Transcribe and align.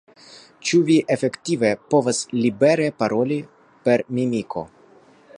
Ĉu 0.69 0.77
vi 0.85 0.95
efektive 1.15 1.69
povas 1.93 2.21
libere 2.37 2.87
paroli 3.03 3.37
per 3.89 4.05
mimiko? 4.19 4.65